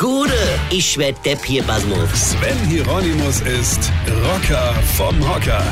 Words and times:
Gude, 0.00 0.32
ich 0.70 0.96
werd 0.96 1.26
Depp 1.26 1.44
hier, 1.44 1.62
Basmus. 1.62 2.30
Sven 2.30 2.56
Hieronymus 2.70 3.42
ist 3.42 3.92
Rocker 4.24 4.72
vom 4.96 5.14
Hocker. 5.28 5.62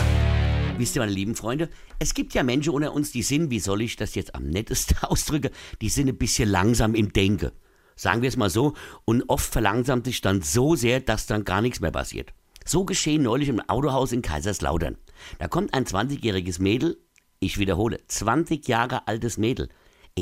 Wisst 0.76 0.96
ihr, 0.96 1.00
meine 1.00 1.12
lieben 1.12 1.34
Freunde, 1.34 1.70
es 1.98 2.12
gibt 2.12 2.34
ja 2.34 2.42
Menschen 2.42 2.74
unter 2.74 2.92
uns, 2.92 3.10
die 3.10 3.22
sind, 3.22 3.48
wie 3.50 3.58
soll 3.58 3.80
ich 3.80 3.96
das 3.96 4.14
jetzt 4.14 4.34
am 4.34 4.50
nettesten 4.50 4.98
ausdrücken, 5.02 5.48
die 5.80 5.88
sind 5.88 6.10
ein 6.10 6.18
bisschen 6.18 6.46
langsam 6.46 6.94
im 6.94 7.10
Denken. 7.10 7.52
Sagen 7.96 8.20
wir 8.20 8.28
es 8.28 8.36
mal 8.36 8.50
so. 8.50 8.74
Und 9.06 9.24
oft 9.28 9.50
verlangsamt 9.50 10.04
sich 10.04 10.20
dann 10.20 10.42
so 10.42 10.76
sehr, 10.76 11.00
dass 11.00 11.24
dann 11.24 11.44
gar 11.44 11.62
nichts 11.62 11.80
mehr 11.80 11.90
passiert. 11.90 12.34
So 12.66 12.84
geschehen 12.84 13.22
neulich 13.22 13.48
im 13.48 13.60
Autohaus 13.60 14.12
in 14.12 14.20
Kaiserslautern. 14.20 14.98
Da 15.38 15.48
kommt 15.48 15.72
ein 15.72 15.86
20-jähriges 15.86 16.60
Mädel, 16.60 16.98
ich 17.40 17.56
wiederhole, 17.56 17.98
20 18.06 18.68
Jahre 18.68 19.08
altes 19.08 19.38
Mädel, 19.38 19.70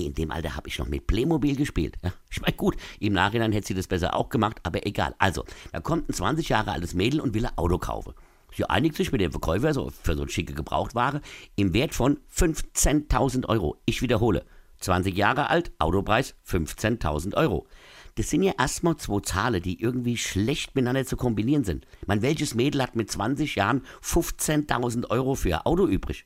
in 0.04 0.14
dem 0.14 0.30
Alter 0.30 0.56
habe 0.56 0.68
ich 0.68 0.78
noch 0.78 0.88
mit 0.88 1.06
Playmobil 1.06 1.56
gespielt. 1.56 1.96
Ja, 2.02 2.12
ich 2.30 2.40
meine, 2.40 2.54
gut, 2.56 2.76
im 3.00 3.12
Nachhinein 3.12 3.52
hätte 3.52 3.68
sie 3.68 3.74
das 3.74 3.86
besser 3.86 4.14
auch 4.14 4.28
gemacht, 4.28 4.58
aber 4.62 4.86
egal. 4.86 5.14
Also, 5.18 5.44
da 5.72 5.80
kommt 5.80 6.08
ein 6.08 6.12
20 6.12 6.48
Jahre 6.48 6.72
altes 6.72 6.94
Mädel 6.94 7.20
und 7.20 7.34
will 7.34 7.46
ein 7.46 7.56
Auto 7.56 7.78
kaufen. 7.78 8.14
Sie 8.54 8.64
einigt 8.64 8.96
sich 8.96 9.12
mit 9.12 9.20
dem 9.20 9.32
Verkäufer 9.32 9.74
so 9.74 9.90
für 9.90 10.14
so 10.14 10.22
eine 10.22 10.30
schicke 10.30 10.54
Gebrauchtware 10.54 11.20
im 11.56 11.74
Wert 11.74 11.94
von 11.94 12.18
15.000 12.34 13.48
Euro. 13.48 13.76
Ich 13.84 14.00
wiederhole, 14.02 14.44
20 14.80 15.16
Jahre 15.16 15.50
alt, 15.50 15.72
Autopreis 15.78 16.34
15.000 16.48 17.34
Euro. 17.34 17.66
Das 18.14 18.30
sind 18.30 18.42
ja 18.42 18.54
erstmal 18.58 18.96
zwei 18.96 19.20
Zahlen, 19.20 19.62
die 19.62 19.80
irgendwie 19.80 20.16
schlecht 20.16 20.74
miteinander 20.74 21.04
zu 21.04 21.18
kombinieren 21.18 21.64
sind. 21.64 21.86
Man, 22.06 22.22
welches 22.22 22.54
Mädel 22.54 22.82
hat 22.82 22.96
mit 22.96 23.10
20 23.10 23.56
Jahren 23.56 23.82
15.000 24.02 25.10
Euro 25.10 25.34
für 25.34 25.54
ein 25.54 25.66
Auto 25.66 25.86
übrig? 25.86 26.24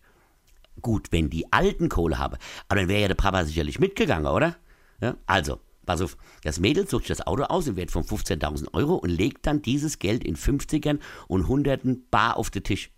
Gut, 0.81 1.09
wenn 1.11 1.31
die 1.31 1.53
alten 1.53 1.89
Kohle 1.89 2.19
habe. 2.19 2.39
Aber 2.69 2.81
dann 2.81 2.89
wäre 2.89 3.03
ja 3.03 3.09
der 3.09 3.15
Papa 3.15 3.45
sicherlich 3.45 3.79
mitgegangen, 3.79 4.27
oder? 4.27 4.57
Ja, 5.01 5.17
also, 5.27 5.61
pass 5.87 6.01
auf. 6.01 6.17
Das 6.43 6.61
Mädel 6.61 6.89
sucht 6.89 7.07
sich 7.07 7.17
das 7.17 7.27
Auto 7.27 7.45
aus 7.45 7.67
im 7.67 7.77
Wert 7.77 7.91
von 7.91 8.05
15.000 8.05 8.73
Euro 8.75 8.95
und 8.95 9.11
legt 9.11 9.47
dann 9.47 9.63
dieses 9.63 9.99
Geld 9.99 10.25
in 10.25 10.37
50ern 10.37 11.01
und 11.29 11.47
100ern 11.47 11.99
bar 12.11 12.37
auf 12.37 12.51
den 12.51 12.65
Tisch. 12.65 12.91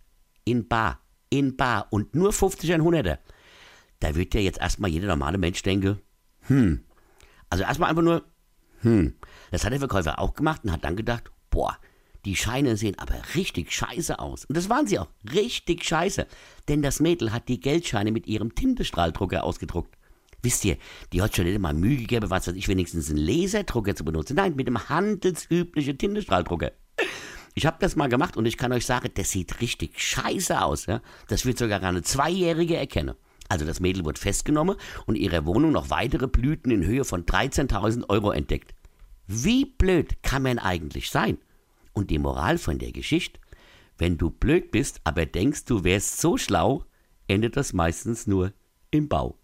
In 0.44 0.68
bar. 0.68 1.00
In 1.30 1.56
bar. 1.56 1.88
Und 1.90 2.14
nur 2.14 2.30
50er 2.30 2.80
und 2.80 2.94
100er. 2.94 3.18
Da 4.00 4.14
wird 4.14 4.34
ja 4.34 4.40
jetzt 4.40 4.60
erstmal 4.60 4.90
jeder 4.90 5.08
normale 5.08 5.38
Mensch 5.38 5.62
denken, 5.62 6.00
hm. 6.42 6.84
Also 7.50 7.64
erstmal 7.64 7.90
einfach 7.90 8.02
nur, 8.02 8.24
hm. 8.80 9.14
Das 9.50 9.64
hat 9.64 9.72
der 9.72 9.78
Verkäufer 9.78 10.18
auch 10.18 10.34
gemacht 10.34 10.62
und 10.64 10.72
hat 10.72 10.84
dann 10.84 10.96
gedacht, 10.96 11.30
boah, 11.50 11.78
die 12.24 12.36
Scheine 12.36 12.76
sehen 12.76 12.98
aber 12.98 13.16
richtig 13.34 13.72
scheiße 13.72 14.18
aus. 14.18 14.44
Und 14.44 14.56
das 14.56 14.68
waren 14.68 14.86
sie 14.86 14.98
auch. 14.98 15.08
Richtig 15.32 15.84
scheiße. 15.84 16.26
Denn 16.68 16.82
das 16.82 17.00
Mädel 17.00 17.32
hat 17.32 17.48
die 17.48 17.60
Geldscheine 17.60 18.12
mit 18.12 18.26
ihrem 18.26 18.54
Tintenstrahldrucker 18.54 19.42
ausgedruckt. 19.42 19.96
Wisst 20.42 20.64
ihr, 20.64 20.76
die 21.12 21.22
hat 21.22 21.36
schon 21.36 21.44
nicht 21.44 21.58
mal 21.58 21.74
Mühe 21.74 21.96
gegeben, 21.96 22.30
was 22.30 22.48
weiß 22.48 22.54
ich, 22.54 22.68
wenigstens 22.68 23.10
einen 23.10 23.18
Laserdrucker 23.18 23.94
zu 23.94 24.04
benutzen. 24.04 24.34
Nein, 24.36 24.56
mit 24.56 24.66
einem 24.66 24.88
handelsüblichen 24.88 25.98
Tintenstrahldrucker. 25.98 26.72
Ich 27.54 27.66
habe 27.66 27.76
das 27.80 27.96
mal 27.96 28.08
gemacht 28.08 28.36
und 28.36 28.46
ich 28.46 28.56
kann 28.56 28.72
euch 28.72 28.86
sagen, 28.86 29.10
das 29.14 29.30
sieht 29.30 29.60
richtig 29.60 30.00
scheiße 30.00 30.60
aus. 30.62 30.86
Ja? 30.86 31.00
Das 31.28 31.44
wird 31.44 31.58
sogar 31.58 31.82
eine 31.82 32.02
Zweijährige 32.02 32.76
erkennen. 32.76 33.14
Also 33.48 33.66
das 33.66 33.80
Mädel 33.80 34.04
wurde 34.04 34.20
festgenommen 34.20 34.76
und 35.06 35.16
ihrer 35.16 35.44
Wohnung 35.44 35.72
noch 35.72 35.90
weitere 35.90 36.26
Blüten 36.26 36.70
in 36.70 36.84
Höhe 36.86 37.04
von 37.04 37.26
13.000 37.26 38.08
Euro 38.08 38.30
entdeckt. 38.30 38.74
Wie 39.26 39.66
blöd 39.66 40.22
kann 40.22 40.42
man 40.42 40.58
eigentlich 40.58 41.10
sein? 41.10 41.38
Und 41.92 42.10
die 42.10 42.18
Moral 42.18 42.58
von 42.58 42.78
der 42.78 42.92
Geschichte, 42.92 43.40
wenn 43.98 44.18
du 44.18 44.30
blöd 44.30 44.70
bist, 44.70 45.00
aber 45.04 45.26
denkst, 45.26 45.64
du 45.64 45.84
wärst 45.84 46.20
so 46.20 46.36
schlau, 46.36 46.84
endet 47.28 47.56
das 47.56 47.72
meistens 47.72 48.26
nur 48.26 48.52
im 48.90 49.08
Bau. 49.08 49.38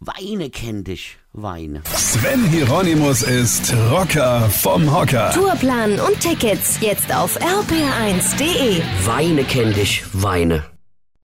Weine 0.00 0.50
kenn 0.50 0.84
dich, 0.84 1.16
Weine. 1.32 1.82
Sven 1.86 2.44
Hieronymus 2.48 3.22
ist 3.22 3.72
Rocker 3.90 4.50
vom 4.50 4.92
Hocker. 4.92 5.30
Tourplan 5.32 5.98
und 6.00 6.20
Tickets 6.20 6.78
jetzt 6.80 7.14
auf 7.14 7.40
rpr1.de. 7.40 8.82
Weine 9.06 9.44
kenn 9.44 9.72
dich, 9.72 10.04
Weine. 10.12 10.73